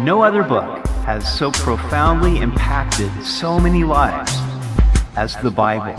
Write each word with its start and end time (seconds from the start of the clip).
No 0.00 0.22
other 0.22 0.44
book 0.44 0.86
has 1.06 1.26
so 1.36 1.50
profoundly 1.50 2.38
impacted 2.38 3.10
so 3.24 3.58
many 3.58 3.82
lives 3.82 4.32
as 5.16 5.34
the 5.38 5.50
Bible. 5.50 5.96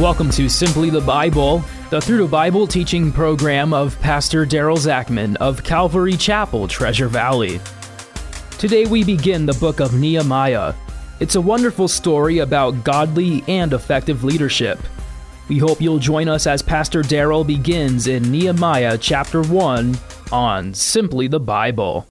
Welcome 0.00 0.30
to 0.30 0.48
Simply 0.48 0.88
the 0.88 1.02
Bible, 1.02 1.62
the 1.90 2.00
Through 2.00 2.22
the 2.22 2.30
Bible 2.30 2.66
teaching 2.66 3.12
program 3.12 3.74
of 3.74 4.00
Pastor 4.00 4.46
Daryl 4.46 4.78
Zachman 4.78 5.36
of 5.36 5.62
Calvary 5.62 6.16
Chapel, 6.16 6.66
Treasure 6.66 7.08
Valley. 7.08 7.60
Today 8.52 8.86
we 8.86 9.04
begin 9.04 9.44
the 9.44 9.52
book 9.60 9.78
of 9.78 9.92
Nehemiah. 9.92 10.72
It's 11.20 11.34
a 11.34 11.42
wonderful 11.42 11.88
story 11.88 12.38
about 12.38 12.84
godly 12.84 13.44
and 13.48 13.74
effective 13.74 14.24
leadership. 14.24 14.78
We 15.50 15.58
hope 15.58 15.82
you'll 15.82 15.98
join 15.98 16.26
us 16.26 16.46
as 16.46 16.62
Pastor 16.62 17.02
Daryl 17.02 17.46
begins 17.46 18.06
in 18.06 18.32
Nehemiah 18.32 18.96
chapter 18.96 19.42
1 19.42 19.94
on 20.32 20.72
Simply 20.72 21.28
the 21.28 21.40
Bible. 21.40 22.09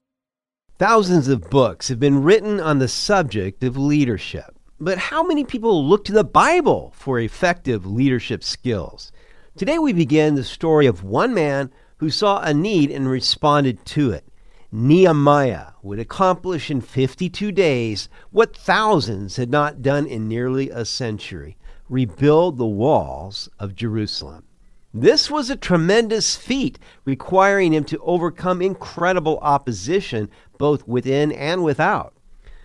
Thousands 0.80 1.28
of 1.28 1.50
books 1.50 1.88
have 1.88 2.00
been 2.00 2.22
written 2.22 2.58
on 2.58 2.78
the 2.78 2.88
subject 2.88 3.62
of 3.62 3.76
leadership. 3.76 4.56
But 4.80 4.96
how 4.96 5.22
many 5.22 5.44
people 5.44 5.86
look 5.86 6.06
to 6.06 6.12
the 6.12 6.24
Bible 6.24 6.94
for 6.96 7.20
effective 7.20 7.84
leadership 7.84 8.42
skills? 8.42 9.12
Today 9.58 9.78
we 9.78 9.92
begin 9.92 10.36
the 10.36 10.42
story 10.42 10.86
of 10.86 11.04
one 11.04 11.34
man 11.34 11.70
who 11.98 12.08
saw 12.08 12.40
a 12.40 12.54
need 12.54 12.90
and 12.90 13.10
responded 13.10 13.84
to 13.84 14.12
it. 14.12 14.24
Nehemiah 14.72 15.72
would 15.82 15.98
accomplish 15.98 16.70
in 16.70 16.80
52 16.80 17.52
days 17.52 18.08
what 18.30 18.56
thousands 18.56 19.36
had 19.36 19.50
not 19.50 19.82
done 19.82 20.06
in 20.06 20.28
nearly 20.28 20.70
a 20.70 20.86
century 20.86 21.58
rebuild 21.90 22.56
the 22.56 22.64
walls 22.64 23.50
of 23.58 23.74
Jerusalem. 23.74 24.44
This 24.92 25.30
was 25.30 25.50
a 25.50 25.56
tremendous 25.56 26.34
feat, 26.34 26.78
requiring 27.04 27.72
him 27.72 27.84
to 27.84 27.98
overcome 28.00 28.60
incredible 28.60 29.38
opposition 29.40 30.28
both 30.58 30.86
within 30.88 31.30
and 31.30 31.62
without. 31.62 32.12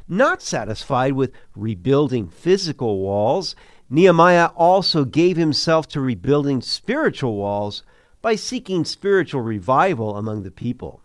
Not 0.08 0.42
satisfied 0.42 1.14
with 1.14 1.32
rebuilding 1.56 2.28
physical 2.28 3.00
walls, 3.00 3.56
Nehemiah 3.92 4.48
also 4.56 5.06
gave 5.06 5.38
himself 5.38 5.88
to 5.90 6.02
rebuilding 6.02 6.62
spiritual 6.62 7.36
walls 7.36 7.84
by 8.24 8.36
seeking 8.36 8.86
spiritual 8.86 9.42
revival 9.42 10.18
among 10.18 10.42
the 10.42 10.52
people. 10.52 11.02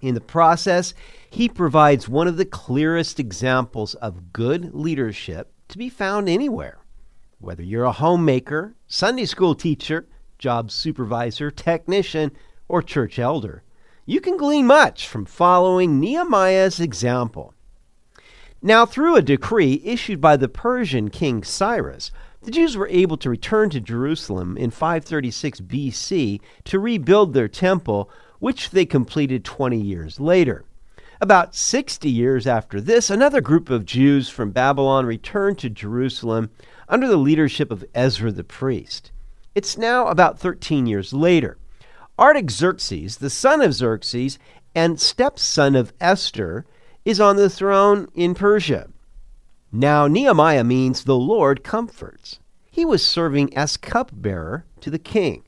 In 0.00 0.14
the 0.14 0.20
process, 0.20 0.92
he 1.30 1.48
provides 1.48 2.08
one 2.08 2.26
of 2.26 2.36
the 2.36 2.44
clearest 2.44 3.20
examples 3.20 3.94
of 3.94 4.32
good 4.32 4.74
leadership 4.74 5.52
to 5.68 5.78
be 5.78 5.88
found 5.88 6.28
anywhere. 6.28 6.78
Whether 7.38 7.62
you're 7.62 7.84
a 7.84 7.92
homemaker, 7.92 8.74
Sunday 8.88 9.24
school 9.24 9.54
teacher, 9.54 10.06
job 10.42 10.72
supervisor, 10.72 11.52
technician, 11.52 12.32
or 12.66 12.82
church 12.82 13.16
elder. 13.16 13.62
You 14.04 14.20
can 14.20 14.36
glean 14.36 14.66
much 14.66 15.06
from 15.06 15.24
following 15.24 16.00
Nehemiah's 16.00 16.80
example. 16.80 17.54
Now, 18.60 18.84
through 18.84 19.14
a 19.14 19.22
decree 19.22 19.80
issued 19.84 20.20
by 20.20 20.36
the 20.36 20.48
Persian 20.48 21.10
king 21.10 21.44
Cyrus, 21.44 22.10
the 22.42 22.50
Jews 22.50 22.76
were 22.76 22.88
able 22.88 23.16
to 23.18 23.30
return 23.30 23.70
to 23.70 23.80
Jerusalem 23.80 24.56
in 24.56 24.72
536 24.72 25.60
BC 25.60 26.40
to 26.64 26.78
rebuild 26.80 27.34
their 27.34 27.46
temple, 27.46 28.10
which 28.40 28.70
they 28.70 28.84
completed 28.84 29.44
20 29.44 29.80
years 29.80 30.18
later. 30.18 30.64
About 31.20 31.54
60 31.54 32.10
years 32.10 32.48
after 32.48 32.80
this, 32.80 33.10
another 33.10 33.40
group 33.40 33.70
of 33.70 33.86
Jews 33.86 34.28
from 34.28 34.50
Babylon 34.50 35.06
returned 35.06 35.58
to 35.58 35.70
Jerusalem 35.70 36.50
under 36.88 37.06
the 37.06 37.16
leadership 37.16 37.70
of 37.70 37.84
Ezra 37.94 38.32
the 38.32 38.42
priest. 38.42 39.12
It's 39.54 39.76
now 39.76 40.06
about 40.06 40.38
13 40.38 40.86
years 40.86 41.12
later. 41.12 41.58
Artaxerxes, 42.18 43.18
the 43.18 43.28
son 43.28 43.60
of 43.60 43.74
Xerxes 43.74 44.38
and 44.74 44.98
stepson 44.98 45.76
of 45.76 45.92
Esther, 46.00 46.64
is 47.04 47.20
on 47.20 47.36
the 47.36 47.50
throne 47.50 48.08
in 48.14 48.34
Persia. 48.34 48.88
Now, 49.70 50.06
Nehemiah 50.06 50.64
means 50.64 51.04
the 51.04 51.16
Lord 51.16 51.62
comforts. 51.64 52.38
He 52.70 52.86
was 52.86 53.04
serving 53.04 53.54
as 53.54 53.76
cupbearer 53.76 54.64
to 54.80 54.90
the 54.90 54.98
king. 54.98 55.44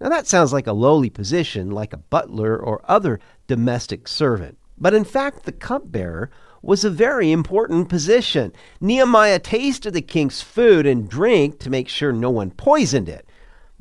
Now, 0.00 0.08
that 0.10 0.28
sounds 0.28 0.52
like 0.52 0.68
a 0.68 0.72
lowly 0.72 1.10
position, 1.10 1.70
like 1.70 1.92
a 1.92 1.98
butler 1.98 2.56
or 2.56 2.80
other 2.84 3.18
domestic 3.48 4.06
servant. 4.06 4.58
But 4.78 4.94
in 4.94 5.04
fact, 5.04 5.44
the 5.44 5.52
cupbearer 5.52 6.30
was 6.62 6.84
a 6.84 6.90
very 6.90 7.32
important 7.32 7.88
position. 7.88 8.52
Nehemiah 8.80 9.40
tasted 9.40 9.92
the 9.92 10.02
king's 10.02 10.40
food 10.40 10.86
and 10.86 11.08
drink 11.08 11.58
to 11.60 11.70
make 11.70 11.88
sure 11.88 12.12
no 12.12 12.30
one 12.30 12.50
poisoned 12.52 13.08
it. 13.08 13.26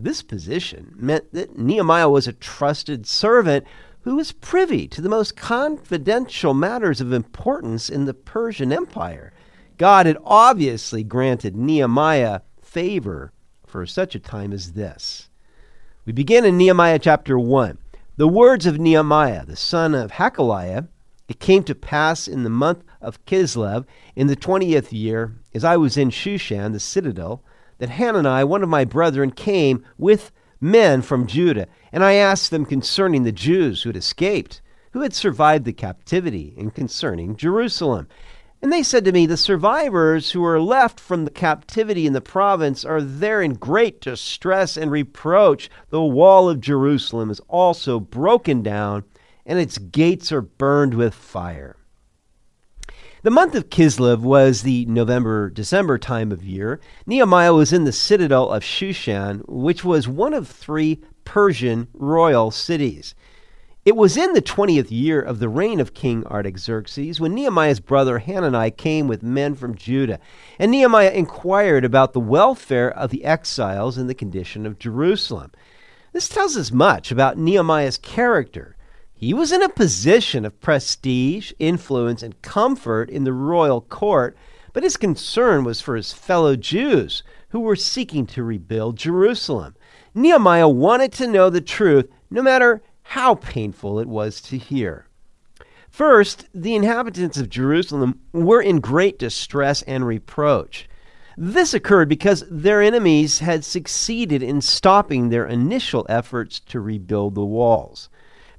This 0.02 0.22
position 0.22 0.94
meant 0.96 1.34
that 1.34 1.58
Nehemiah 1.58 2.08
was 2.08 2.26
a 2.26 2.32
trusted 2.32 3.06
servant 3.06 3.66
who 4.04 4.16
was 4.16 4.32
privy 4.32 4.88
to 4.88 5.02
the 5.02 5.10
most 5.10 5.36
confidential 5.36 6.54
matters 6.54 7.02
of 7.02 7.12
importance 7.12 7.90
in 7.90 8.06
the 8.06 8.14
Persian 8.14 8.72
Empire. 8.72 9.34
God 9.78 10.06
had 10.06 10.18
obviously 10.24 11.04
granted 11.04 11.58
Nehemiah 11.58 12.42
favor 12.62 13.34
for 13.68 13.86
such 13.86 14.16
a 14.16 14.20
time 14.20 14.54
as 14.54 14.72
this. 14.72 15.30
We 16.06 16.14
begin 16.14 16.46
in 16.46 16.58
Nehemiah 16.58 17.00
chapter 17.00 17.38
1. 17.38 17.78
The 18.16 18.28
words 18.28 18.66
of 18.66 18.80
Nehemiah, 18.80 19.46
the 19.46 19.58
son 19.58 19.94
of 19.94 20.14
Hachaliah, 20.14 20.88
it 21.28 21.42
came 21.42 21.64
to 21.64 21.76
pass 21.76 22.26
in 22.26 22.44
the 22.44 22.50
month 22.50 22.86
of 23.02 23.24
Kislev, 23.26 23.86
in 24.16 24.28
the 24.28 24.36
twentieth 24.38 24.94
year, 24.94 25.36
as 25.54 25.66
I 25.66 25.76
was 25.76 25.98
in 25.98 26.10
Shushan, 26.10 26.72
the 26.72 26.80
citadel, 26.80 27.44
that 27.80 27.90
Hanani, 27.90 28.44
one 28.44 28.64
of 28.64 28.70
my 28.70 28.86
brethren, 28.86 29.32
came 29.32 29.84
with 29.98 30.32
men 30.62 31.02
from 31.02 31.28
Judah, 31.28 31.68
and 31.92 32.04
I 32.04 32.14
asked 32.14 32.52
them 32.52 32.66
concerning 32.66 33.24
the 33.24 33.32
Jews 33.32 33.82
who 33.82 33.90
had 33.90 33.98
escaped, 33.98 34.62
who 34.92 35.02
had 35.02 35.14
survived 35.14 35.66
the 35.66 35.74
captivity, 35.74 36.54
and 36.58 36.74
concerning 36.74 37.36
Jerusalem. 37.36 38.08
And 38.62 38.74
they 38.74 38.84
said 38.84 39.06
to 39.06 39.14
me, 39.14 39.26
The 39.26 39.38
survivors 39.38 40.32
who 40.32 40.44
are 40.44 40.60
left 40.60 41.00
from 41.00 41.24
the 41.24 41.32
captivity 41.32 42.06
in 42.06 42.14
the 42.14 42.22
province 42.22 42.84
are 42.84 43.02
there 43.02 43.42
in 43.42 43.54
great 43.54 44.02
distress 44.02 44.76
and 44.76 44.92
reproach. 44.92 45.70
The 45.90 46.04
wall 46.04 46.50
of 46.50 46.60
Jerusalem 46.60 47.30
is 47.30 47.40
also 47.48 48.02
broken 48.02 48.62
down, 48.62 49.06
and 49.46 49.60
its 49.60 49.78
gates 49.78 50.32
are 50.34 50.42
burned 50.42 50.94
with 50.94 51.14
fire. 51.14 51.78
The 53.22 53.32
month 53.32 53.54
of 53.54 53.70
Kislev 53.70 54.22
was 54.22 54.62
the 54.62 54.86
November 54.86 55.50
December 55.50 55.98
time 55.98 56.32
of 56.32 56.42
year. 56.42 56.80
Nehemiah 57.06 57.54
was 57.54 57.74
in 57.74 57.84
the 57.84 57.92
citadel 57.92 58.50
of 58.50 58.64
Shushan, 58.64 59.44
which 59.46 59.84
was 59.84 60.08
one 60.08 60.34
of 60.34 60.48
three 60.48 61.02
Persian 61.26 61.90
royal 61.94 62.50
cities. 62.50 63.16
It 63.84 63.98
was 63.98 64.16
in 64.16 64.32
the 64.32 64.42
twentieth 64.42 64.90
year 64.90 65.20
of 65.22 65.40
the 65.40 65.50
reign 65.50 65.82
of 65.82 65.94
King 65.94 66.26
Artaxerxes 66.28 67.20
when 67.20 67.34
Nehemiah's 67.34 67.82
brother 67.82 68.20
Hanani 68.20 68.72
came 68.72 69.10
with 69.10 69.22
men 69.22 69.54
from 69.54 69.76
Judah, 69.76 70.22
and 70.58 70.72
Nehemiah 70.72 71.12
inquired 71.12 71.84
about 71.84 72.14
the 72.14 72.22
welfare 72.22 72.90
of 72.90 73.10
the 73.10 73.26
exiles 73.26 73.98
and 73.98 74.10
the 74.10 74.16
condition 74.16 74.66
of 74.66 74.80
Jerusalem. 74.80 75.52
This 76.14 76.30
tells 76.30 76.56
us 76.56 76.72
much 76.72 77.12
about 77.12 77.38
Nehemiah's 77.38 77.98
character. 77.98 78.78
He 79.20 79.34
was 79.34 79.52
in 79.52 79.62
a 79.62 79.68
position 79.68 80.46
of 80.46 80.62
prestige, 80.62 81.52
influence, 81.60 82.24
and 82.24 82.42
comfort 82.42 83.10
in 83.10 83.26
the 83.26 83.34
royal 83.34 83.82
court, 83.82 84.38
but 84.72 84.84
his 84.84 84.96
concern 84.96 85.66
was 85.66 85.82
for 85.82 85.98
his 85.98 86.14
fellow 86.14 86.56
Jews 86.56 87.22
who 87.50 87.60
were 87.60 87.76
seeking 87.76 88.26
to 88.28 88.44
rebuild 88.44 88.96
Jerusalem. 88.96 89.76
Nehemiah 90.16 90.70
wanted 90.70 91.12
to 91.14 91.28
know 91.28 91.50
the 91.50 91.60
truth, 91.60 92.08
no 92.30 92.42
matter 92.42 92.82
how 93.04 93.36
painful 93.36 94.00
it 94.00 94.08
was 94.08 94.40
to 94.40 94.58
hear. 94.58 95.06
First, 95.90 96.46
the 96.54 96.76
inhabitants 96.76 97.38
of 97.38 97.50
Jerusalem 97.50 98.22
were 98.32 98.62
in 98.62 98.80
great 98.80 99.20
distress 99.20 99.82
and 99.82 100.08
reproach. 100.08 100.88
This 101.36 101.74
occurred 101.74 102.08
because 102.08 102.46
their 102.50 102.82
enemies 102.82 103.40
had 103.40 103.66
succeeded 103.66 104.42
in 104.42 104.62
stopping 104.62 105.28
their 105.28 105.46
initial 105.46 106.06
efforts 106.08 106.62
to 106.62 106.80
rebuild 106.80 107.36
the 107.36 107.44
walls. 107.44 108.08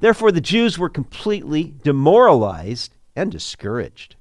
Therefore, 0.01 0.33
the 0.33 0.41
Jews 0.41 0.79
were 0.79 0.89
completely 0.89 1.75
demoralized 1.83 2.95
and 3.15 3.31
discouraged. 3.31 4.17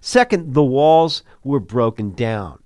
Second, 0.00 0.54
the 0.54 0.64
walls 0.64 1.22
were 1.44 1.60
broken 1.60 2.12
down. 2.12 2.60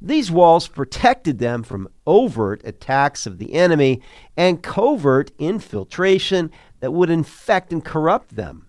These 0.00 0.30
walls 0.30 0.66
protected 0.66 1.38
them 1.38 1.62
from 1.62 1.88
overt 2.06 2.60
attacks 2.64 3.24
of 3.24 3.38
the 3.38 3.54
enemy 3.54 4.02
and 4.36 4.62
covert 4.62 5.30
infiltration 5.38 6.50
that 6.80 6.92
would 6.92 7.08
infect 7.08 7.72
and 7.72 7.84
corrupt 7.84 8.34
them. 8.34 8.66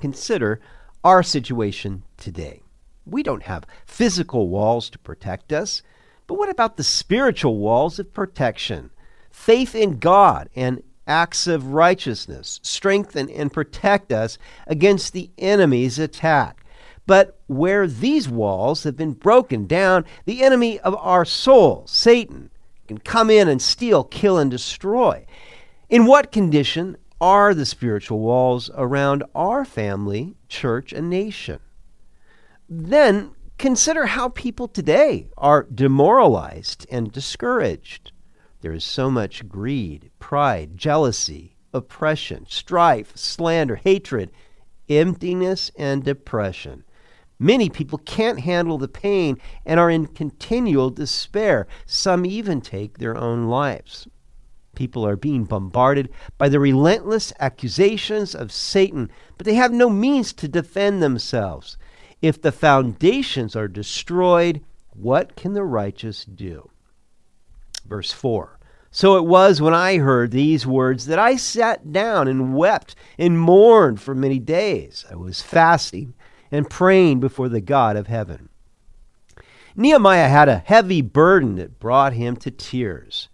Consider 0.00 0.60
our 1.02 1.24
situation 1.24 2.04
today. 2.16 2.62
We 3.04 3.24
don't 3.24 3.42
have 3.42 3.66
physical 3.84 4.48
walls 4.48 4.88
to 4.90 4.98
protect 4.98 5.52
us, 5.52 5.82
but 6.28 6.34
what 6.34 6.50
about 6.50 6.76
the 6.76 6.84
spiritual 6.84 7.56
walls 7.56 7.98
of 7.98 8.14
protection? 8.14 8.90
Faith 9.30 9.74
in 9.74 9.98
God 9.98 10.48
and 10.54 10.82
acts 11.08 11.46
of 11.46 11.72
righteousness, 11.72 12.60
strengthen 12.62 13.28
and 13.30 13.52
protect 13.52 14.12
us 14.12 14.38
against 14.66 15.12
the 15.12 15.30
enemy's 15.38 15.98
attack. 15.98 16.64
But 17.06 17.40
where 17.46 17.86
these 17.86 18.28
walls 18.28 18.84
have 18.84 18.96
been 18.96 19.14
broken 19.14 19.66
down, 19.66 20.04
the 20.26 20.42
enemy 20.42 20.78
of 20.80 20.94
our 20.96 21.24
soul, 21.24 21.84
Satan, 21.86 22.50
can 22.86 22.98
come 22.98 23.30
in 23.30 23.48
and 23.48 23.60
steal, 23.60 24.04
kill, 24.04 24.38
and 24.38 24.50
destroy. 24.50 25.24
In 25.88 26.04
what 26.04 26.30
condition 26.30 26.98
are 27.20 27.54
the 27.54 27.66
spiritual 27.66 28.20
walls 28.20 28.70
around 28.74 29.24
our 29.34 29.64
family, 29.64 30.36
church, 30.48 30.92
and 30.92 31.08
nation? 31.08 31.60
Then 32.68 33.30
consider 33.56 34.06
how 34.06 34.28
people 34.28 34.68
today 34.68 35.28
are 35.38 35.66
demoralized 35.74 36.86
and 36.90 37.10
discouraged. 37.10 38.12
There 38.68 38.74
is 38.74 38.84
so 38.84 39.10
much 39.10 39.48
greed, 39.48 40.10
pride, 40.18 40.76
jealousy, 40.76 41.56
oppression, 41.72 42.44
strife, 42.50 43.16
slander, 43.16 43.76
hatred, 43.76 44.30
emptiness, 44.90 45.70
and 45.78 46.04
depression. 46.04 46.84
Many 47.38 47.70
people 47.70 47.96
can't 47.96 48.40
handle 48.40 48.76
the 48.76 48.86
pain 48.86 49.38
and 49.64 49.80
are 49.80 49.88
in 49.88 50.06
continual 50.06 50.90
despair. 50.90 51.66
Some 51.86 52.26
even 52.26 52.60
take 52.60 52.98
their 52.98 53.16
own 53.16 53.46
lives. 53.46 54.06
People 54.74 55.06
are 55.06 55.16
being 55.16 55.44
bombarded 55.44 56.10
by 56.36 56.50
the 56.50 56.60
relentless 56.60 57.32
accusations 57.40 58.34
of 58.34 58.52
Satan, 58.52 59.10
but 59.38 59.46
they 59.46 59.54
have 59.54 59.72
no 59.72 59.88
means 59.88 60.34
to 60.34 60.46
defend 60.46 61.02
themselves. 61.02 61.78
If 62.20 62.42
the 62.42 62.52
foundations 62.52 63.56
are 63.56 63.66
destroyed, 63.66 64.60
what 64.90 65.36
can 65.36 65.54
the 65.54 65.64
righteous 65.64 66.26
do? 66.26 66.68
Verse 67.86 68.12
4 68.12 68.57
So 68.98 69.16
it 69.16 69.26
was 69.26 69.62
when 69.62 69.74
I 69.74 69.98
heard 69.98 70.32
these 70.32 70.66
words 70.66 71.06
that 71.06 71.20
I 71.20 71.36
sat 71.36 71.92
down 71.92 72.26
and 72.26 72.56
wept 72.56 72.96
and 73.16 73.38
mourned 73.38 74.00
for 74.00 74.12
many 74.12 74.40
days. 74.40 75.04
I 75.08 75.14
was 75.14 75.40
fasting 75.40 76.14
and 76.50 76.68
praying 76.68 77.20
before 77.20 77.48
the 77.48 77.60
God 77.60 77.94
of 77.96 78.08
heaven. 78.08 78.48
Nehemiah 79.76 80.26
had 80.26 80.48
a 80.48 80.64
heavy 80.66 81.00
burden 81.00 81.54
that 81.54 81.78
brought 81.78 82.14
him 82.14 82.34
to 82.38 82.50
tears. 82.50 83.28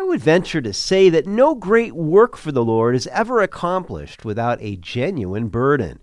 I 0.00 0.02
would 0.02 0.18
venture 0.18 0.60
to 0.60 0.72
say 0.72 1.08
that 1.10 1.28
no 1.28 1.54
great 1.54 1.94
work 1.94 2.36
for 2.36 2.50
the 2.50 2.64
Lord 2.64 2.96
is 2.96 3.06
ever 3.06 3.40
accomplished 3.40 4.24
without 4.24 4.60
a 4.60 4.74
genuine 4.74 5.46
burden. 5.46 6.00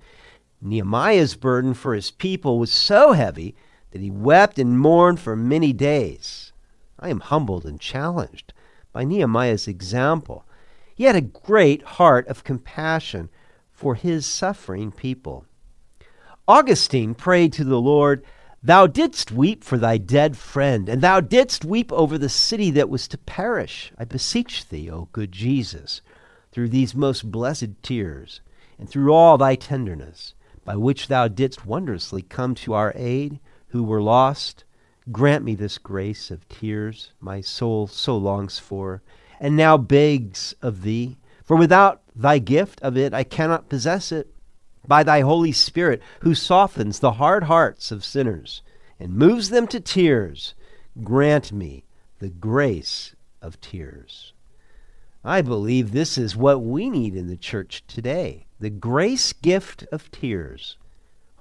Nehemiah's 0.62 1.36
burden 1.36 1.74
for 1.74 1.96
his 1.96 2.12
people 2.12 2.58
was 2.58 2.72
so 2.72 3.12
heavy 3.12 3.56
that 3.92 4.00
he 4.00 4.10
wept 4.10 4.58
and 4.58 4.80
mourned 4.80 5.20
for 5.20 5.36
many 5.36 5.74
days. 5.74 6.54
I 6.98 7.10
am 7.10 7.20
humbled 7.20 7.66
and 7.66 7.78
challenged 7.78 8.54
by 8.94 9.04
Nehemiah's 9.04 9.68
example. 9.68 10.46
He 10.96 11.06
had 11.06 11.16
a 11.16 11.22
great 11.22 11.84
heart 11.84 12.28
of 12.28 12.44
compassion 12.44 13.30
for 13.72 13.96
his 13.96 14.26
suffering 14.26 14.92
people. 14.92 15.46
Augustine 16.48 17.16
prayed 17.16 17.54
to 17.54 17.64
the 17.64 17.80
Lord, 17.80 18.24
Thou 18.64 18.86
didst 18.86 19.32
weep 19.32 19.64
for 19.64 19.78
thy 19.78 19.98
dead 19.98 20.38
friend, 20.38 20.88
and 20.88 21.02
thou 21.02 21.20
didst 21.20 21.66
weep 21.66 21.92
over 21.92 22.18
the 22.18 22.30
city 22.30 22.70
that 22.72 22.90
was 22.90 23.08
to 23.08 23.18
perish. 23.18 23.92
I 23.98 24.06
beseech 24.06 24.70
thee, 24.70 24.90
O 24.92 25.10
good 25.12 25.32
Jesus, 25.32 26.02
through 26.52 26.70
these 26.70 26.94
most 26.94 27.32
blessed 27.32 27.82
tears, 27.82 28.42
and 28.78 28.88
through 28.88 29.14
all 29.14 29.38
thy 29.40 29.56
tenderness, 29.56 30.36
by 30.64 30.76
which 30.76 31.08
thou 31.08 31.28
didst 31.28 31.66
wondrously 31.66 32.22
come 32.22 32.54
to 32.56 32.74
our 32.74 32.94
aid, 32.96 33.40
who 33.70 33.84
were 33.84 34.02
lost, 34.02 34.64
grant 35.12 35.44
me 35.44 35.56
this 35.56 35.78
grace 35.78 36.32
of 36.32 36.48
tears 36.50 37.12
my 37.20 37.42
soul 37.42 37.88
so 37.88 38.18
longs 38.18 38.60
for, 38.60 39.02
and 39.40 39.56
now 39.56 39.78
begs 39.78 40.56
of 40.62 40.84
thee. 40.84 41.18
For 41.44 41.56
without 41.56 42.02
thy 42.16 42.40
gift 42.40 42.82
of 42.82 42.98
it 42.98 43.14
I 43.14 43.24
cannot 43.24 43.70
possess 43.70 44.12
it 44.12 44.34
by 44.88 45.04
thy 45.04 45.22
Holy 45.22 45.52
Spirit, 45.52 46.02
who 46.22 46.34
softens 46.34 47.00
the 47.00 47.14
hard 47.14 47.46
hearts 47.46 47.92
of 47.92 48.06
sinners 48.06 48.62
and 49.00 49.16
moves 49.16 49.50
them 49.50 49.68
to 49.68 49.80
tears, 49.80 50.54
grant 51.04 51.52
me 51.52 51.84
the 52.20 52.30
grace 52.30 53.16
of 53.42 53.60
tears. 53.62 54.34
I 55.24 55.42
believe 55.42 55.92
this 55.92 56.18
is 56.18 56.36
what 56.36 56.62
we 56.62 56.90
need 56.90 57.16
in 57.16 57.28
the 57.28 57.38
church 57.38 57.84
today 57.88 58.46
the 58.60 58.70
grace 58.70 59.34
gift 59.34 59.86
of 59.92 60.12
tears. 60.12 60.78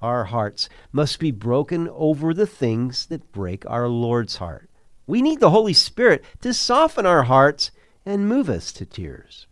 Our 0.01 0.25
hearts 0.25 0.67
must 0.91 1.19
be 1.19 1.31
broken 1.31 1.87
over 1.89 2.33
the 2.33 2.47
things 2.47 3.05
that 3.07 3.31
break 3.31 3.69
our 3.69 3.87
Lord's 3.87 4.37
heart. 4.37 4.69
We 5.05 5.21
need 5.21 5.39
the 5.39 5.51
Holy 5.51 5.73
Spirit 5.73 6.23
to 6.41 6.53
soften 6.53 7.05
our 7.05 7.23
hearts 7.23 7.71
and 8.05 8.27
move 8.27 8.49
us 8.49 8.71
to 8.73 8.85
tears. 8.85 9.45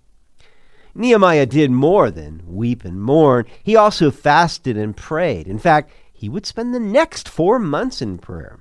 Nehemiah 0.95 1.45
did 1.45 1.69
more 1.69 2.09
than 2.09 2.41
weep 2.47 2.83
and 2.83 3.01
mourn. 3.01 3.45
He 3.63 3.75
also 3.75 4.09
fasted 4.09 4.75
and 4.75 4.97
prayed. 4.97 5.47
In 5.47 5.59
fact, 5.59 5.91
he 6.11 6.27
would 6.27 6.45
spend 6.45 6.73
the 6.73 6.79
next 6.79 7.29
four 7.29 7.59
months 7.59 8.01
in 8.01 8.17
prayer. 8.17 8.59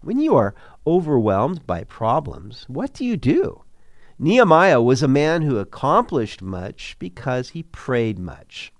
When 0.00 0.18
you 0.18 0.34
are 0.36 0.54
overwhelmed 0.86 1.66
by 1.66 1.84
problems, 1.84 2.64
what 2.68 2.94
do 2.94 3.04
you 3.04 3.16
do? 3.16 3.62
Nehemiah 4.18 4.80
was 4.80 5.02
a 5.02 5.08
man 5.08 5.42
who 5.42 5.58
accomplished 5.58 6.40
much 6.40 6.96
because 6.98 7.50
he 7.50 7.62
prayed 7.62 8.18
much. 8.18 8.72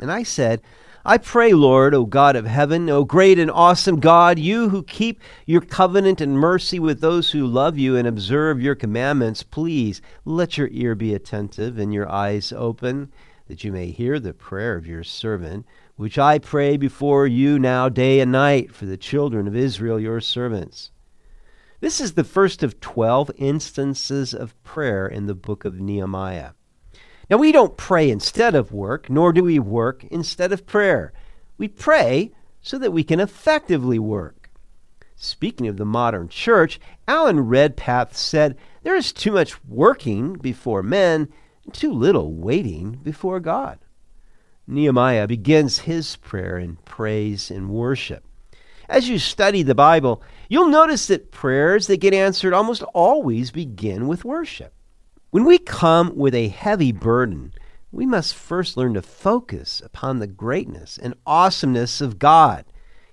And 0.00 0.12
I 0.12 0.22
said, 0.22 0.62
I 1.08 1.16
pray, 1.16 1.54
Lord, 1.54 1.94
O 1.94 2.04
God 2.04 2.36
of 2.36 2.44
heaven, 2.44 2.90
O 2.90 3.02
great 3.02 3.38
and 3.38 3.50
awesome 3.50 3.98
God, 3.98 4.38
you 4.38 4.68
who 4.68 4.82
keep 4.82 5.22
your 5.46 5.62
covenant 5.62 6.20
and 6.20 6.36
mercy 6.36 6.78
with 6.78 7.00
those 7.00 7.30
who 7.30 7.46
love 7.46 7.78
you 7.78 7.96
and 7.96 8.06
observe 8.06 8.60
your 8.60 8.74
commandments, 8.74 9.42
please 9.42 10.02
let 10.26 10.58
your 10.58 10.68
ear 10.70 10.94
be 10.94 11.14
attentive 11.14 11.78
and 11.78 11.94
your 11.94 12.06
eyes 12.10 12.52
open, 12.52 13.10
that 13.46 13.64
you 13.64 13.72
may 13.72 13.90
hear 13.90 14.20
the 14.20 14.34
prayer 14.34 14.76
of 14.76 14.86
your 14.86 15.02
servant, 15.02 15.64
which 15.96 16.18
I 16.18 16.38
pray 16.38 16.76
before 16.76 17.26
you 17.26 17.58
now 17.58 17.88
day 17.88 18.20
and 18.20 18.30
night 18.30 18.74
for 18.74 18.84
the 18.84 18.98
children 18.98 19.48
of 19.48 19.56
Israel, 19.56 19.98
your 19.98 20.20
servants. 20.20 20.90
This 21.80 22.02
is 22.02 22.12
the 22.12 22.22
first 22.22 22.62
of 22.62 22.80
12 22.80 23.30
instances 23.38 24.34
of 24.34 24.62
prayer 24.62 25.06
in 25.06 25.24
the 25.24 25.34
book 25.34 25.64
of 25.64 25.80
Nehemiah. 25.80 26.50
Now, 27.30 27.36
we 27.36 27.52
don't 27.52 27.76
pray 27.76 28.10
instead 28.10 28.54
of 28.54 28.72
work, 28.72 29.10
nor 29.10 29.32
do 29.32 29.44
we 29.44 29.58
work 29.58 30.04
instead 30.04 30.52
of 30.52 30.66
prayer. 30.66 31.12
We 31.58 31.68
pray 31.68 32.32
so 32.62 32.78
that 32.78 32.92
we 32.92 33.04
can 33.04 33.20
effectively 33.20 33.98
work. 33.98 34.50
Speaking 35.16 35.66
of 35.66 35.76
the 35.76 35.84
modern 35.84 36.28
church, 36.28 36.80
Alan 37.06 37.40
Redpath 37.40 38.16
said, 38.16 38.56
There 38.82 38.96
is 38.96 39.12
too 39.12 39.32
much 39.32 39.62
working 39.64 40.34
before 40.34 40.82
men, 40.82 41.28
and 41.64 41.74
too 41.74 41.92
little 41.92 42.32
waiting 42.32 42.92
before 43.02 43.40
God. 43.40 43.78
Nehemiah 44.66 45.26
begins 45.26 45.80
his 45.80 46.16
prayer 46.16 46.58
in 46.58 46.76
praise 46.84 47.50
and 47.50 47.68
worship. 47.68 48.24
As 48.88 49.08
you 49.08 49.18
study 49.18 49.62
the 49.62 49.74
Bible, 49.74 50.22
you'll 50.48 50.68
notice 50.68 51.08
that 51.08 51.30
prayers 51.30 51.88
that 51.88 52.00
get 52.00 52.14
answered 52.14 52.54
almost 52.54 52.82
always 52.94 53.50
begin 53.50 54.08
with 54.08 54.24
worship. 54.24 54.72
When 55.30 55.44
we 55.44 55.58
come 55.58 56.16
with 56.16 56.34
a 56.34 56.48
heavy 56.48 56.90
burden, 56.90 57.52
we 57.92 58.06
must 58.06 58.34
first 58.34 58.78
learn 58.78 58.94
to 58.94 59.02
focus 59.02 59.82
upon 59.84 60.18
the 60.18 60.26
greatness 60.26 60.96
and 60.96 61.12
awesomeness 61.26 62.00
of 62.00 62.18
God. 62.18 62.64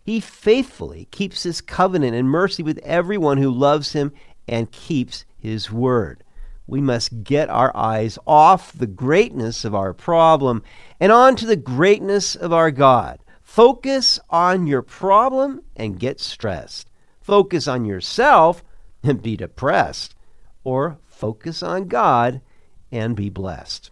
He 0.01 0.22
faithfully 0.22 1.10
keeps 1.12 1.43
his 1.43 1.60
covenant 1.60 2.15
and 2.15 2.29
mercy 2.29 2.63
with 2.63 2.77
everyone 2.84 3.38
who 3.38 3.51
loves 3.51 3.91
him 3.91 4.13
and 4.48 4.72
keeps 4.72 5.25
his 5.38 5.69
word. 5.69 6.24
We 6.67 6.79
must 6.79 7.25
get 7.25 7.50
our 7.50 7.75
eyes 7.75 8.17
off 8.25 8.72
the 8.72 8.88
greatness 8.88 9.65
of 9.65 9.75
our 9.75 9.93
problem 9.93 10.63
and 11.01 11.12
onto 11.12 11.45
the 11.45 11.57
greatness 11.57 12.34
of 12.34 12.53
our 12.53 12.72
God. 12.72 13.19
Focus 13.43 14.22
on 14.29 14.67
your 14.67 14.84
problem 14.84 15.63
and 15.75 16.00
get 16.00 16.22
stressed. 16.22 16.89
Focus 17.19 17.67
on 17.67 17.84
yourself 17.84 18.63
and 19.03 19.22
be 19.22 19.36
depressed. 19.36 20.15
Or 20.63 20.98
focus 21.15 21.63
on 21.63 21.88
God, 21.88 22.41
and 22.91 23.15
be 23.15 23.29
blessed. 23.29 23.91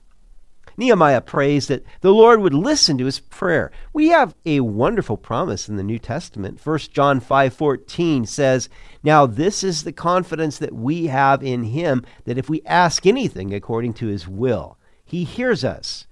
Nehemiah 0.75 1.21
prays 1.21 1.67
that 1.67 1.85
the 2.01 2.11
Lord 2.11 2.41
would 2.41 2.53
listen 2.53 2.97
to 2.97 3.05
his 3.05 3.19
prayer. 3.19 3.71
We 3.93 4.07
have 4.09 4.35
a 4.45 4.61
wonderful 4.61 5.17
promise 5.17 5.69
in 5.69 5.75
the 5.75 5.83
New 5.83 5.99
Testament. 5.99 6.59
1 6.59 6.91
John 6.93 7.19
5:14 7.19 8.25
says, 8.25 8.69
"Now 9.03 9.25
this 9.25 9.63
is 9.63 9.83
the 9.83 9.91
confidence 9.91 10.57
that 10.57 10.73
we 10.73 11.07
have 11.07 11.43
in 11.43 11.65
him 11.65 12.03
that 12.25 12.37
if 12.37 12.49
we 12.49 12.63
ask 12.65 13.05
anything 13.05 13.53
according 13.53 13.93
to 13.95 14.07
his 14.07 14.27
will, 14.27 14.77
he 15.05 15.23
hears 15.23 15.63
us. 15.63 16.07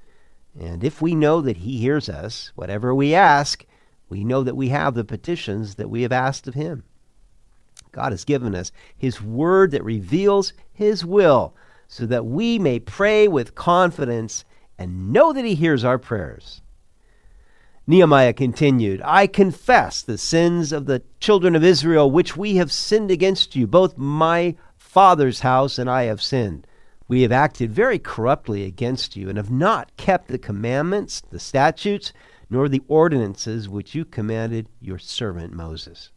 And 0.60 0.84
if 0.84 1.02
we 1.02 1.16
know 1.16 1.42
that 1.42 1.58
he 1.58 1.78
hears 1.78 2.08
us, 2.08 2.52
whatever 2.56 2.94
we 2.94 3.16
ask, 3.16 3.66
we 4.10 4.24
know 4.24 4.44
that 4.44 4.58
we 4.58 4.70
have 4.70 4.94
the 4.94 5.04
petitions 5.04 5.76
that 5.76 5.90
we 5.90 6.04
have 6.04 6.12
asked 6.12 6.48
of 6.48 6.54
him." 6.54 6.84
God 7.92 8.12
has 8.12 8.24
given 8.24 8.56
us 8.56 8.72
His 8.98 9.22
Word 9.22 9.72
that 9.72 9.84
reveals 9.84 10.54
His 10.74 11.06
will 11.06 11.56
so 11.88 12.06
that 12.06 12.26
we 12.26 12.58
may 12.58 12.80
pray 12.80 13.28
with 13.28 13.56
confidence 13.56 14.46
and 14.78 15.12
know 15.12 15.34
that 15.34 15.46
He 15.46 15.56
hears 15.56 15.84
our 15.84 16.00
prayers. 16.00 16.62
Nehemiah 17.88 18.34
continued, 18.34 19.02
I 19.04 19.28
confess 19.28 20.02
the 20.02 20.18
sins 20.18 20.72
of 20.72 20.86
the 20.86 21.02
children 21.20 21.56
of 21.56 21.64
Israel 21.64 22.10
which 22.10 22.38
we 22.38 22.56
have 22.56 22.72
sinned 22.72 23.12
against 23.12 23.56
you, 23.56 23.68
both 23.68 23.98
my 23.98 24.56
father's 24.78 25.42
house 25.42 25.78
and 25.78 25.90
I 25.90 26.04
have 26.04 26.22
sinned. 26.22 26.68
We 27.08 27.24
have 27.24 27.32
acted 27.34 27.72
very 27.72 28.00
corruptly 28.00 28.64
against 28.64 29.18
you 29.18 29.28
and 29.28 29.38
have 29.38 29.52
not 29.52 29.98
kept 29.98 30.30
the 30.30 30.38
commandments, 30.38 31.22
the 31.30 31.40
statutes, 31.40 32.14
nor 32.50 32.70
the 32.70 32.84
ordinances 32.88 33.68
which 33.68 33.94
you 33.94 34.06
commanded 34.06 34.70
your 34.80 34.98
servant 34.98 35.52
Moses. 35.52 36.12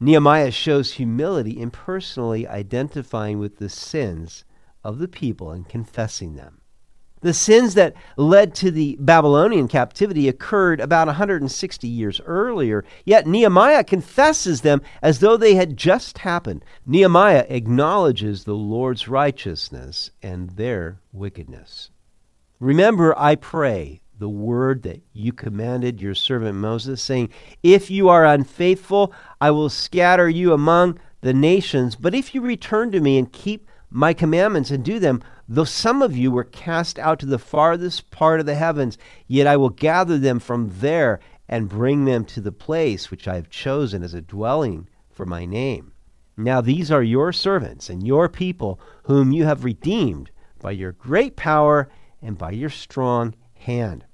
Nehemiah 0.00 0.50
shows 0.50 0.92
humility 0.92 1.58
in 1.58 1.70
personally 1.70 2.46
identifying 2.46 3.38
with 3.38 3.58
the 3.58 3.68
sins 3.68 4.44
of 4.84 4.98
the 4.98 5.08
people 5.08 5.50
and 5.50 5.68
confessing 5.68 6.36
them. 6.36 6.60
The 7.20 7.34
sins 7.34 7.74
that 7.74 7.94
led 8.16 8.54
to 8.56 8.70
the 8.70 8.96
Babylonian 9.00 9.66
captivity 9.66 10.28
occurred 10.28 10.80
about 10.80 11.08
160 11.08 11.88
years 11.88 12.20
earlier, 12.24 12.84
yet 13.04 13.26
Nehemiah 13.26 13.82
confesses 13.82 14.60
them 14.60 14.82
as 15.02 15.18
though 15.18 15.36
they 15.36 15.56
had 15.56 15.76
just 15.76 16.18
happened. 16.18 16.64
Nehemiah 16.86 17.44
acknowledges 17.48 18.44
the 18.44 18.54
Lord's 18.54 19.08
righteousness 19.08 20.12
and 20.22 20.50
their 20.50 21.00
wickedness. 21.12 21.90
Remember, 22.60 23.18
I 23.18 23.34
pray, 23.34 24.00
the 24.18 24.28
word 24.28 24.82
that 24.82 25.00
you 25.12 25.32
commanded 25.32 26.00
your 26.00 26.14
servant 26.14 26.56
Moses, 26.56 27.00
saying, 27.00 27.30
If 27.62 27.90
you 27.90 28.08
are 28.08 28.26
unfaithful, 28.26 29.12
I 29.40 29.50
will 29.50 29.68
scatter 29.68 30.28
you 30.28 30.52
among 30.52 30.98
the 31.20 31.32
nations. 31.32 31.94
But 31.94 32.14
if 32.14 32.34
you 32.34 32.40
return 32.40 32.90
to 32.92 33.00
me 33.00 33.18
and 33.18 33.32
keep 33.32 33.68
my 33.90 34.12
commandments 34.12 34.70
and 34.70 34.84
do 34.84 34.98
them, 34.98 35.22
though 35.48 35.64
some 35.64 36.02
of 36.02 36.16
you 36.16 36.30
were 36.30 36.44
cast 36.44 36.98
out 36.98 37.18
to 37.20 37.26
the 37.26 37.38
farthest 37.38 38.10
part 38.10 38.40
of 38.40 38.46
the 38.46 38.54
heavens, 38.54 38.98
yet 39.26 39.46
I 39.46 39.56
will 39.56 39.70
gather 39.70 40.18
them 40.18 40.40
from 40.40 40.70
there 40.80 41.20
and 41.48 41.68
bring 41.68 42.04
them 42.04 42.24
to 42.26 42.40
the 42.40 42.52
place 42.52 43.10
which 43.10 43.26
I 43.26 43.36
have 43.36 43.48
chosen 43.48 44.02
as 44.02 44.14
a 44.14 44.20
dwelling 44.20 44.88
for 45.10 45.24
my 45.24 45.46
name. 45.46 45.92
Now 46.36 46.60
these 46.60 46.90
are 46.90 47.02
your 47.02 47.32
servants 47.32 47.88
and 47.88 48.06
your 48.06 48.28
people, 48.28 48.78
whom 49.04 49.32
you 49.32 49.44
have 49.44 49.64
redeemed 49.64 50.30
by 50.60 50.72
your 50.72 50.92
great 50.92 51.36
power 51.36 51.88
and 52.20 52.36
by 52.36 52.50
your 52.50 52.70
strong 52.70 53.34
hand. 53.54 54.04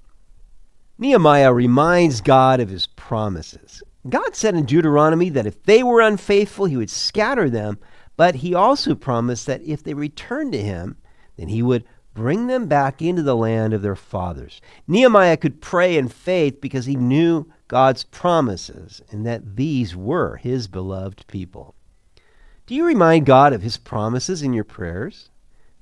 Nehemiah 0.97 1.53
reminds 1.53 2.21
God 2.21 2.59
of 2.59 2.69
his 2.69 2.87
promises. 2.87 3.83
God 4.07 4.35
said 4.35 4.55
in 4.55 4.65
Deuteronomy 4.65 5.29
that 5.29 5.45
if 5.45 5.61
they 5.63 5.83
were 5.83 5.99
unfaithful, 5.99 6.65
he 6.65 6.77
would 6.77 6.89
scatter 6.89 7.49
them, 7.49 7.79
but 8.15 8.35
he 8.35 8.53
also 8.53 8.95
promised 8.95 9.45
that 9.47 9.61
if 9.63 9.83
they 9.83 9.93
returned 9.93 10.53
to 10.53 10.61
him, 10.61 10.97
then 11.37 11.49
he 11.49 11.61
would 11.61 11.83
bring 12.13 12.47
them 12.47 12.67
back 12.67 13.01
into 13.01 13.21
the 13.21 13.35
land 13.35 13.73
of 13.73 13.81
their 13.81 13.95
fathers. 13.95 14.61
Nehemiah 14.87 15.35
could 15.35 15.59
pray 15.59 15.97
in 15.97 16.07
faith 16.07 16.61
because 16.61 16.85
he 16.85 16.95
knew 16.95 17.51
God's 17.67 18.05
promises 18.05 19.01
and 19.11 19.25
that 19.25 19.57
these 19.57 19.95
were 19.95 20.37
his 20.37 20.67
beloved 20.67 21.25
people. 21.27 21.75
Do 22.67 22.73
you 22.73 22.85
remind 22.85 23.25
God 23.25 23.51
of 23.51 23.63
his 23.63 23.77
promises 23.77 24.41
in 24.41 24.53
your 24.53 24.63
prayers? 24.63 25.29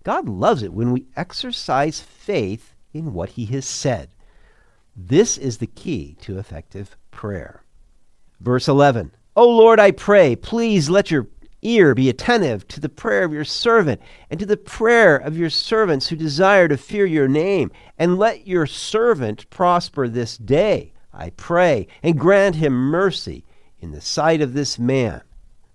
God 0.03 0.27
loves 0.27 0.63
it 0.63 0.73
when 0.73 0.91
we 0.91 1.05
exercise 1.15 2.01
faith 2.01 2.73
in 2.93 3.13
what 3.13 3.29
he 3.29 3.45
has 3.45 3.65
said. 3.65 4.09
This 4.95 5.37
is 5.37 5.57
the 5.57 5.67
key 5.67 6.17
to 6.21 6.37
effective 6.37 6.95
prayer. 7.11 7.63
Verse 8.39 8.67
11 8.67 9.11
O 9.35 9.49
Lord, 9.49 9.79
I 9.79 9.91
pray, 9.91 10.35
please 10.35 10.89
let 10.89 11.09
your 11.09 11.27
ear 11.63 11.95
be 11.95 12.09
attentive 12.09 12.67
to 12.67 12.79
the 12.79 12.89
prayer 12.89 13.23
of 13.23 13.33
your 13.33 13.45
servant 13.45 14.01
and 14.29 14.39
to 14.39 14.45
the 14.45 14.57
prayer 14.57 15.15
of 15.15 15.37
your 15.37 15.49
servants 15.49 16.07
who 16.07 16.15
desire 16.15 16.67
to 16.67 16.77
fear 16.77 17.05
your 17.05 17.27
name. 17.27 17.71
And 17.97 18.19
let 18.19 18.45
your 18.45 18.67
servant 18.67 19.49
prosper 19.49 20.07
this 20.07 20.37
day, 20.37 20.93
I 21.11 21.31
pray, 21.31 21.87
and 22.03 22.19
grant 22.19 22.57
him 22.57 22.73
mercy 22.73 23.45
in 23.79 23.91
the 23.91 24.01
sight 24.01 24.41
of 24.41 24.53
this 24.53 24.77
man, 24.77 25.21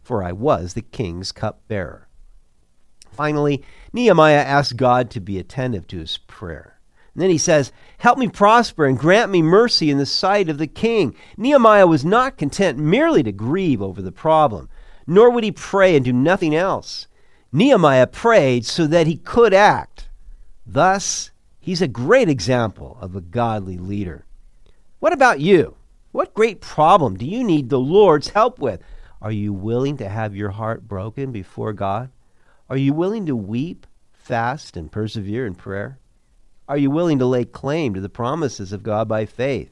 for 0.02 0.22
I 0.22 0.32
was 0.32 0.74
the 0.74 0.82
king's 0.82 1.32
cupbearer. 1.32 2.08
Finally, 3.10 3.64
Nehemiah 3.92 4.36
asked 4.36 4.76
God 4.76 5.10
to 5.10 5.20
be 5.20 5.38
attentive 5.38 5.88
to 5.88 5.98
his 5.98 6.18
prayer. 6.18 6.77
And 7.18 7.22
then 7.24 7.30
he 7.30 7.38
says, 7.38 7.72
Help 7.98 8.16
me 8.16 8.28
prosper 8.28 8.86
and 8.86 8.96
grant 8.96 9.32
me 9.32 9.42
mercy 9.42 9.90
in 9.90 9.98
the 9.98 10.06
sight 10.06 10.48
of 10.48 10.58
the 10.58 10.68
king. 10.68 11.16
Nehemiah 11.36 11.88
was 11.88 12.04
not 12.04 12.38
content 12.38 12.78
merely 12.78 13.24
to 13.24 13.32
grieve 13.32 13.82
over 13.82 14.00
the 14.00 14.12
problem, 14.12 14.68
nor 15.04 15.28
would 15.28 15.42
he 15.42 15.50
pray 15.50 15.96
and 15.96 16.04
do 16.04 16.12
nothing 16.12 16.54
else. 16.54 17.08
Nehemiah 17.50 18.06
prayed 18.06 18.64
so 18.64 18.86
that 18.86 19.08
he 19.08 19.16
could 19.16 19.52
act. 19.52 20.08
Thus, 20.64 21.32
he's 21.58 21.82
a 21.82 21.88
great 21.88 22.28
example 22.28 22.96
of 23.00 23.16
a 23.16 23.20
godly 23.20 23.78
leader. 23.78 24.24
What 25.00 25.12
about 25.12 25.40
you? 25.40 25.74
What 26.12 26.34
great 26.34 26.60
problem 26.60 27.16
do 27.16 27.26
you 27.26 27.42
need 27.42 27.68
the 27.68 27.80
Lord's 27.80 28.28
help 28.28 28.60
with? 28.60 28.80
Are 29.20 29.32
you 29.32 29.52
willing 29.52 29.96
to 29.96 30.08
have 30.08 30.36
your 30.36 30.50
heart 30.50 30.86
broken 30.86 31.32
before 31.32 31.72
God? 31.72 32.10
Are 32.70 32.76
you 32.76 32.92
willing 32.92 33.26
to 33.26 33.34
weep, 33.34 33.88
fast, 34.12 34.76
and 34.76 34.92
persevere 34.92 35.48
in 35.48 35.56
prayer? 35.56 35.98
Are 36.68 36.76
you 36.76 36.90
willing 36.90 37.18
to 37.20 37.24
lay 37.24 37.46
claim 37.46 37.94
to 37.94 38.00
the 38.02 38.10
promises 38.10 38.74
of 38.74 38.82
God 38.82 39.08
by 39.08 39.24
faith? 39.24 39.70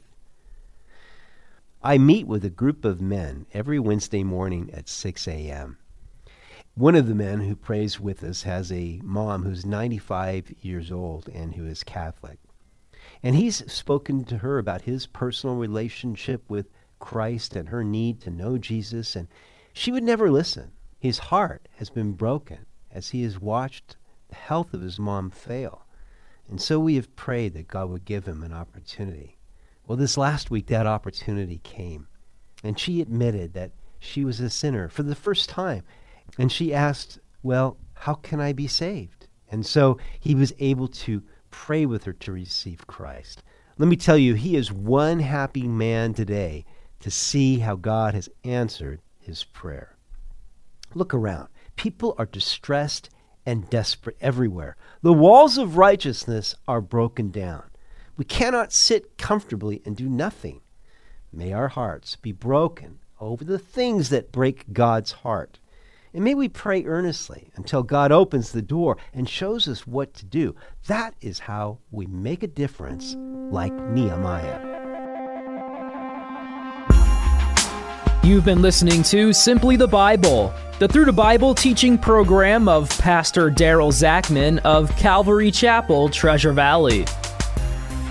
I 1.83 1.99
meet 1.99 2.27
with 2.27 2.43
a 2.43 2.51
group 2.51 2.87
of 2.87 3.03
men 3.03 3.45
every 3.53 3.79
Wednesday 3.79 4.25
morning 4.25 4.71
at 4.73 4.89
6 4.89 5.29
a.m. 5.29 5.77
One 6.75 6.95
of 6.95 7.07
the 7.07 7.15
men 7.15 7.41
who 7.41 7.55
prays 7.55 8.01
with 8.01 8.25
us 8.25 8.45
has 8.45 8.73
a 8.73 9.03
mom 9.05 9.43
who's 9.43 9.67
95 9.67 10.55
years 10.63 10.91
old 10.91 11.29
and 11.29 11.55
who 11.55 11.67
is 11.67 11.85
Catholic. 11.85 12.39
And 13.23 13.37
he's 13.37 13.71
spoken 13.71 14.25
to 14.25 14.39
her 14.39 14.57
about 14.57 14.83
his 14.83 15.07
personal 15.07 15.57
relationship 15.57 16.49
with 16.49 16.71
Christ 16.99 17.57
and 17.57 17.69
her 17.69 17.85
need 17.85 18.23
to 18.23 18.31
know 18.31 18.57
Jesus, 18.57 19.15
and 19.15 19.29
she 19.75 19.93
would 19.93 20.03
never 20.03 20.31
listen. 20.31 20.73
His 20.99 21.19
heart 21.19 21.69
has 21.77 21.91
been 21.91 22.13
broken 22.13 22.65
as 22.91 23.11
he 23.11 23.23
has 23.25 23.39
watched 23.39 23.97
the 24.31 24.35
health 24.35 24.73
of 24.73 24.81
his 24.81 24.99
mom 24.99 25.29
fail. 25.29 25.86
And 26.49 26.61
so 26.61 26.79
we 26.79 26.95
have 26.95 27.15
prayed 27.17 27.55
that 27.55 27.69
God 27.69 27.91
would 27.91 28.05
give 28.05 28.27
him 28.27 28.43
an 28.43 28.53
opportunity. 28.53 29.39
Well, 29.87 29.97
this 29.97 30.17
last 30.17 30.51
week, 30.51 30.67
that 30.67 30.87
opportunity 30.87 31.59
came. 31.59 32.09
And 32.63 32.79
she 32.79 33.01
admitted 33.01 33.53
that 33.55 33.73
she 33.99 34.25
was 34.25 34.41
a 34.41 34.51
sinner 34.51 34.89
for 34.89 35.03
the 35.03 35.15
first 35.15 35.49
time. 35.49 35.83
And 36.39 36.51
she 36.51 36.75
asked, 36.75 37.19
Well, 37.43 37.79
how 37.95 38.15
can 38.15 38.41
I 38.41 38.53
be 38.53 38.67
saved? 38.67 39.27
And 39.49 39.65
so 39.65 39.99
he 40.19 40.35
was 40.35 40.53
able 40.59 40.89
to 40.89 41.23
pray 41.51 41.87
with 41.87 42.05
her 42.05 42.13
to 42.13 42.33
receive 42.33 42.87
Christ. 42.87 43.43
Let 43.79 43.89
me 43.89 43.97
tell 43.97 44.19
you, 44.19 44.35
he 44.35 44.57
is 44.57 44.73
one 44.73 45.21
happy 45.21 45.69
man 45.69 46.15
today 46.15 46.65
to 47.01 47.11
see 47.11 47.59
how 47.59 47.77
God 47.77 48.15
has 48.15 48.29
answered 48.43 49.01
his 49.19 49.45
prayer. 49.45 49.97
Look 50.95 51.13
around. 51.13 51.49
People 51.77 52.15
are 52.19 52.27
distressed 52.27 53.11
and 53.47 53.71
desperate 53.71 54.17
everywhere. 54.21 54.77
The 55.03 55.13
walls 55.13 55.57
of 55.57 55.79
righteousness 55.79 56.55
are 56.67 56.81
broken 56.81 57.31
down. 57.31 57.63
We 58.17 58.25
cannot 58.25 58.73
sit 58.73 59.17
comfortably 59.17 59.81
and 59.87 59.97
do 59.97 60.09
nothing. 60.09 60.61
May 61.33 61.53
our 61.53 61.69
hearts 61.69 62.17
be 62.17 62.33
broken 62.33 62.99
over 63.21 63.45
the 63.45 63.59
things 63.59 64.09
that 64.11 64.33
break 64.33 64.73
God's 64.73 65.13
heart. 65.13 65.61
And 66.13 66.25
may 66.25 66.35
we 66.35 66.49
pray 66.49 66.85
earnestly 66.85 67.51
until 67.57 67.83
God 67.83 68.11
opens 68.11 68.53
the 68.53 68.63
door 68.63 68.97
and 69.13 69.29
shows 69.29 69.69
us 69.69 69.87
what 69.87 70.15
to 70.15 70.25
do. 70.25 70.55
That 70.87 71.15
is 71.21 71.41
how 71.41 71.79
we 71.91 72.07
make 72.07 72.43
a 72.43 72.49
difference 72.49 73.15
like 73.51 73.73
Nehemiah. 73.73 74.76
You've 78.27 78.45
been 78.45 78.61
listening 78.61 79.03
to 79.05 79.33
Simply 79.33 79.77
the 79.77 79.87
Bible, 79.87 80.53
the 80.81 80.89
Through 80.89 81.05
the 81.05 81.13
Bible 81.13 81.55
teaching 81.55 81.97
program 81.97 82.69
of 82.69 82.89
Pastor 82.99 83.53
Daryl 83.53 83.93
Zachman 83.93 84.59
of 84.65 84.91
Calvary 84.97 85.53
Chapel, 85.53 86.09
Treasure 86.09 86.53
Valley. 86.53 87.07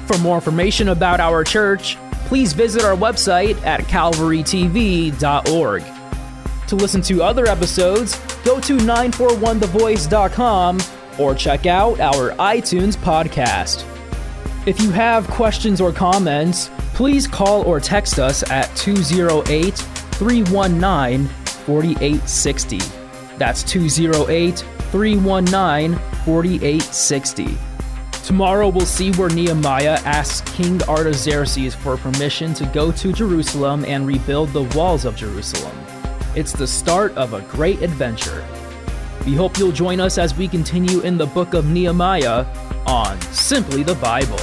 For 0.05 0.17
more 0.19 0.35
information 0.35 0.87
about 0.87 1.19
our 1.19 1.43
church, 1.43 1.97
please 2.27 2.53
visit 2.53 2.85
our 2.85 2.95
website 2.95 3.61
at 3.65 3.81
calvarytv.org. 3.81 5.83
To 6.69 6.75
listen 6.77 7.01
to 7.01 7.21
other 7.21 7.45
episodes, 7.47 8.17
go 8.45 8.61
to 8.61 8.77
941thevoice.com 8.77 10.79
or 11.19 11.35
check 11.35 11.65
out 11.65 11.99
our 11.99 12.31
iTunes 12.35 12.95
podcast. 12.95 13.83
If 14.65 14.79
you 14.79 14.91
have 14.91 15.27
questions 15.27 15.81
or 15.81 15.91
comments, 15.91 16.71
please 16.93 17.27
call 17.27 17.63
or 17.63 17.81
text 17.81 18.17
us 18.17 18.49
at 18.49 18.73
208 18.77 19.85
319 20.15 21.27
4860. 21.65 22.79
That's 23.37 23.63
208 23.63 24.59
319 24.91 25.99
4860. 26.23 27.57
Tomorrow 28.23 28.69
we'll 28.69 28.85
see 28.85 29.11
where 29.11 29.29
Nehemiah 29.29 29.99
asks 30.05 30.49
King 30.55 30.81
Artaxerxes 30.83 31.75
for 31.75 31.97
permission 31.97 32.53
to 32.55 32.65
go 32.67 32.91
to 32.93 33.13
Jerusalem 33.13 33.85
and 33.85 34.07
rebuild 34.07 34.49
the 34.49 34.63
walls 34.75 35.05
of 35.05 35.15
Jerusalem. 35.15 35.77
It's 36.35 36.51
the 36.51 36.65
start 36.65 37.15
of 37.17 37.33
a 37.33 37.41
great 37.41 37.81
adventure. 37.81 38.43
We 39.25 39.35
hope 39.35 39.57
you'll 39.57 39.71
join 39.71 39.99
us 39.99 40.17
as 40.17 40.35
we 40.35 40.47
continue 40.47 41.01
in 41.01 41.17
the 41.17 41.27
book 41.27 41.53
of 41.53 41.67
Nehemiah 41.67 42.45
on 42.87 43.19
Simply 43.21 43.83
the 43.83 43.95
Bible. 43.95 44.39